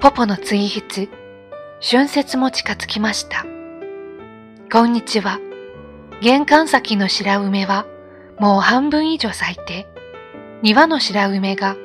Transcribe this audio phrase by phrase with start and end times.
[0.00, 1.10] ポポの追筆、
[1.82, 3.44] 春節も近づきました。
[4.72, 5.38] こんにちは。
[6.22, 7.84] 玄関先の白梅は
[8.38, 9.86] もう半分以上咲いて、
[10.62, 11.76] 庭の白梅が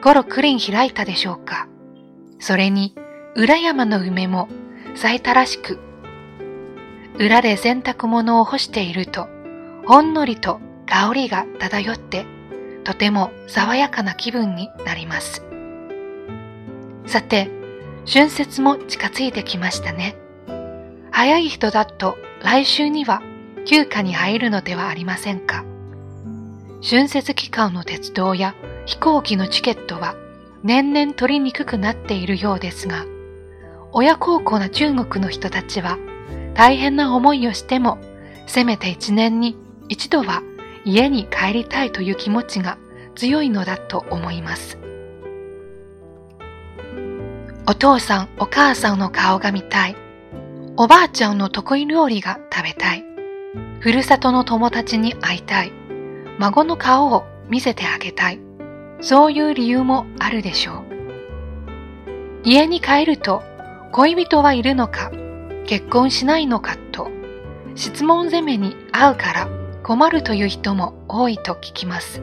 [0.00, 1.66] ゴロクリン開いたでしょうか。
[2.38, 2.94] それに
[3.34, 4.48] 裏山の梅も
[4.94, 5.80] 咲いたらしく、
[7.18, 9.26] 裏で洗濯物を干していると、
[9.86, 12.26] ほんのりと香りが漂って、
[12.84, 15.42] とても爽やかな気分になります。
[17.06, 17.55] さて、
[18.08, 20.16] 春節も近づいてきましたね。
[21.10, 23.20] 早い人だと来週には
[23.64, 25.64] 休暇に入るのではありませんか。
[26.88, 30.14] 春節期間の鉄道や飛行機のチケットは
[30.62, 33.06] 年々取りにくくなっているようですが、
[33.92, 35.98] 親孝行な中国の人たちは
[36.54, 37.98] 大変な思いをしても、
[38.46, 39.56] せめて一年に
[39.88, 40.42] 一度は
[40.84, 42.78] 家に帰りたいという気持ちが
[43.16, 44.85] 強いのだと思います。
[47.68, 49.96] お父さん、お母さんの顔が見たい。
[50.76, 53.04] おばあちゃんの得意料理が食べたい。
[53.80, 55.72] ふるさとの友達に会いたい。
[56.38, 58.40] 孫の顔を見せてあげたい。
[59.00, 60.84] そういう理由もあるでしょう。
[62.44, 63.42] 家に帰ると
[63.90, 65.10] 恋人はいるのか、
[65.66, 67.10] 結婚しないのかと
[67.74, 69.48] 質問攻めに会うから
[69.82, 72.22] 困るという人も多いと聞きます。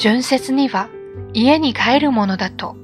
[0.00, 0.88] 春節には
[1.32, 2.77] 家に帰るものだと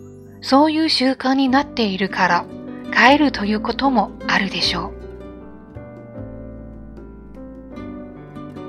[0.44, 2.44] そういう習慣になっているから
[2.92, 4.92] 帰るということもあるでしょう。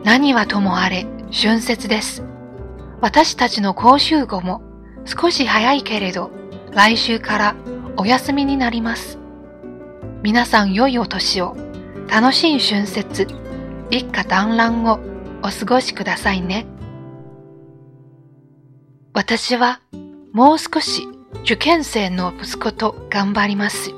[0.06, 2.24] 何はともあれ春節です。
[3.02, 4.62] 私たちの講習後も
[5.04, 6.32] 少し早いけれど
[6.72, 7.56] 来週から
[7.98, 9.20] お休みになります。
[10.24, 11.58] 皆さん良いお年を
[12.08, 13.28] 楽しい春節
[13.92, 15.02] 一家団らんを
[15.44, 16.68] お過ごしくださいね。
[19.14, 19.82] 私は
[20.32, 21.06] もう少し
[21.44, 23.92] 受験生の息子と頑張ります。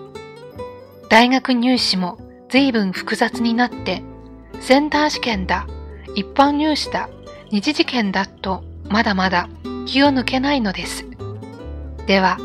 [1.10, 4.04] 大学入試も随分複雑になって、
[4.60, 5.68] センター試験だ、
[6.16, 7.10] 一般入試だ、
[7.52, 9.50] 二次試験だとまだまだ
[9.86, 11.06] 気を抜けないのです。
[12.06, 12.38] では、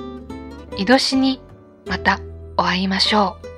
[0.76, 1.40] 井戸しに
[1.86, 2.20] また
[2.56, 3.51] お会いましょう。